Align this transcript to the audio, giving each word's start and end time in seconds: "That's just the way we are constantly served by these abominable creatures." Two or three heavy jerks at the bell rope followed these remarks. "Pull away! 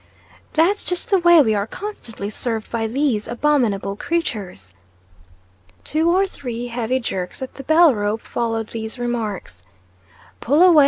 "That's 0.53 0.83
just 0.83 1.11
the 1.11 1.19
way 1.19 1.43
we 1.43 1.53
are 1.53 1.67
constantly 1.67 2.31
served 2.31 2.71
by 2.71 2.87
these 2.87 3.27
abominable 3.27 3.95
creatures." 3.95 4.73
Two 5.83 6.09
or 6.09 6.25
three 6.25 6.69
heavy 6.69 6.99
jerks 6.99 7.43
at 7.43 7.53
the 7.53 7.63
bell 7.63 7.93
rope 7.93 8.21
followed 8.21 8.69
these 8.69 8.97
remarks. 8.97 9.61
"Pull 10.39 10.63
away! 10.63 10.79